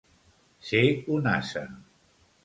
[0.69, 0.79] Ser
[1.17, 1.63] un ase.